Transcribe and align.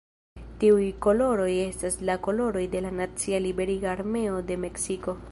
Tiuj 0.61 0.85
koloroj 1.05 1.49
estas 1.65 1.97
la 2.09 2.15
koloroj 2.27 2.63
de 2.75 2.81
la 2.85 2.93
nacia 3.03 3.41
liberiga 3.45 3.91
armeo 3.93 4.41
de 4.49 4.57
Meksiko. 4.65 5.15